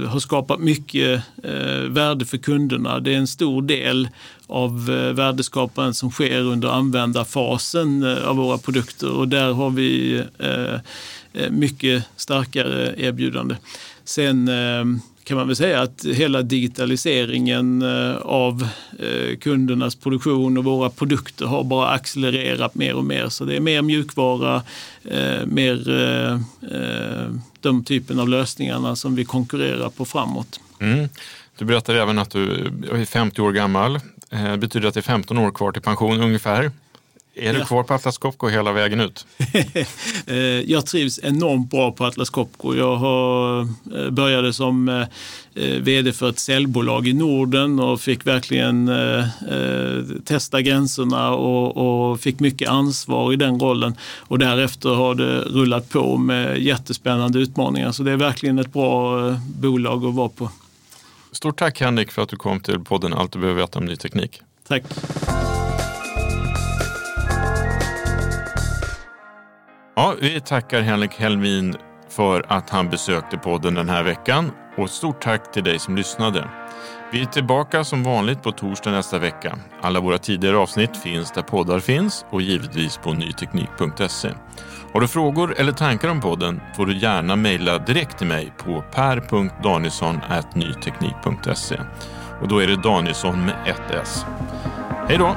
har 0.09 0.19
skapat 0.19 0.61
mycket 0.61 1.23
värde 1.89 2.25
för 2.25 2.39
kunderna. 2.39 3.01
Det 3.01 3.15
är 3.15 3.19
en 3.19 3.27
stor 3.27 3.63
del 3.63 4.09
av 4.47 4.91
eh, 4.91 5.13
värdeskapandet 5.13 5.97
som 5.97 6.11
sker 6.11 6.41
under 6.41 6.69
användarfasen 6.69 8.03
eh, 8.03 8.29
av 8.29 8.37
våra 8.37 8.59
produkter 8.59 9.11
och 9.11 9.29
där 9.29 9.53
har 9.53 9.71
vi 9.71 10.23
eh, 10.39 11.51
mycket 11.51 12.05
starkare 12.17 12.95
erbjudande. 12.97 13.57
Sen 14.05 14.51
kan 15.25 15.37
man 15.37 15.47
väl 15.47 15.57
säga 15.57 15.83
att 15.83 16.05
hela 16.05 16.43
digitaliseringen 16.43 17.83
av 18.23 18.69
kundernas 19.41 19.95
produktion 19.95 20.59
och 20.59 20.65
våra 20.65 20.91
produkter 20.91 21.47
har 21.47 21.65
bara 21.65 21.89
accelererat 21.89 22.75
mer 22.75 22.95
och 22.95 23.05
mer. 23.05 23.29
Så 23.29 23.45
det 23.45 23.57
är 23.57 23.61
mer 23.61 23.83
mjukvara, 23.83 24.63
mer 25.45 25.77
de 27.61 27.85
typen 27.85 28.21
av 28.21 28.29
lösningarna 28.29 28.97
som 28.97 29.15
vi 29.15 29.25
konkurrerar 29.25 29.89
på 29.89 30.05
framåt. 30.05 30.61
Mm. 30.81 31.09
Du 31.59 31.65
berättade 31.65 32.03
även 32.03 32.19
att 32.19 32.31
du 32.31 32.71
är 32.93 33.05
50 33.05 33.43
år 33.43 33.53
gammal. 33.53 34.01
Det 34.43 34.59
betyder 34.59 34.89
att 34.89 34.95
det 34.95 35.01
är 35.01 35.03
15 35.03 35.39
år 35.39 35.51
kvar 35.51 35.73
till 35.73 35.83
pension 35.83 36.21
ungefär. 36.21 36.71
Är 37.37 37.55
du 37.55 37.65
kvar 37.65 37.83
på 37.83 37.95
Atlas 37.95 38.19
Copco 38.19 38.49
hela 38.49 38.73
vägen 38.73 39.01
ut? 39.01 39.27
Eh, 40.27 40.37
jag 40.71 40.87
trivs 40.87 41.21
enormt 41.23 41.71
bra 41.71 41.93
på 41.93 42.05
Atlas 42.05 42.31
Copco. 42.31 42.75
Jag 42.75 42.97
har, 42.97 43.61
eh, 43.61 44.11
började 44.11 44.53
som 44.53 44.89
eh, 44.89 45.63
vd 45.81 46.13
för 46.13 46.29
ett 46.29 46.39
säljbolag 46.39 47.09
i 47.09 47.13
Norden 47.13 47.81
och 47.81 48.01
fick 48.01 48.27
verkligen 48.27 48.91
testa 50.25 50.61
gränserna 50.61 51.31
och, 51.31 52.11
och, 52.11 52.21
fick 52.21 52.41
mycket 52.41 52.69
ansvar 52.69 53.33
i 53.33 53.37
den 53.37 53.61
rollen. 53.61 53.95
Och 54.19 54.39
därefter 54.39 54.89
har 54.89 55.15
det 55.15 55.41
rullat 55.41 55.89
på 55.89 56.17
med 56.17 56.59
jättespännande 56.59 57.39
utmaningar. 57.39 57.93
Så 57.93 58.03
det 58.03 58.13
är 58.13 58.17
verkligen 58.17 58.59
ett 58.59 58.73
bra 58.73 59.21
bolag 59.61 60.05
att 60.05 60.15
vara 60.15 60.29
på. 60.29 60.51
Stort 61.35 61.59
tack 61.59 61.81
Henrik 61.81 62.11
för 62.11 62.23
att 62.23 62.29
du 62.29 62.37
kom 62.37 62.61
till 62.61 62.81
podden 62.81 63.15
Allt 63.15 63.33
du 63.33 63.39
behöver 63.39 63.61
veta 63.61 63.79
om 63.79 63.85
ny 63.85 63.97
teknik. 63.97 64.43
Tack. 64.69 64.83
Ja, 69.97 70.15
vi 70.21 70.41
tackar 70.41 70.81
Henrik 70.81 71.15
Helmin 71.15 71.77
för 72.09 72.47
att 72.49 72.71
han 72.71 72.91
besökte 72.91 73.39
podden 73.39 73.75
den 73.75 73.89
här 73.89 74.03
veckan 74.03 74.51
och 74.77 74.91
stort 74.91 75.23
tack 75.23 75.53
till 75.53 75.65
dig 75.65 75.79
som 75.79 75.97
lyssnade. 75.97 76.49
Vi 77.13 77.21
är 77.21 77.27
tillbaka 77.27 77.85
som 77.85 78.03
vanligt 78.03 78.43
på 78.43 78.53
torsdag 78.53 78.91
nästa 78.91 79.19
vecka. 79.19 79.59
Alla 79.81 80.01
våra 80.01 80.19
tidigare 80.19 80.57
avsnitt 80.57 80.97
finns 80.97 81.33
där 81.33 81.43
poddar 81.43 81.81
finns 81.81 82.25
och 82.31 82.43
givetvis 82.43 82.97
på 82.97 83.13
nyteknik.se. 83.13 84.29
Har 84.95 85.01
du 85.01 85.09
frågor 85.09 85.55
eller 85.59 85.73
tankar 85.73 86.09
om 86.09 86.21
podden 86.21 86.61
får 86.77 86.87
du 86.87 86.99
gärna 86.99 87.37
mejla 87.37 87.79
direkt 87.79 88.19
till 88.19 88.27
mig 88.27 88.53
på 88.59 88.85
per.danielsson.nyteknik.se. 88.95 91.81
Och 92.41 92.49
då 92.49 92.63
är 92.63 92.67
det 92.67 92.83
Danielsson 92.83 93.47
med 93.47 93.55
ett 93.67 93.91
S. 94.03 94.25
Hej 95.09 95.19
då! 95.19 95.37